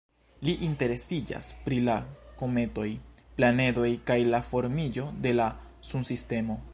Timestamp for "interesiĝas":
0.67-1.49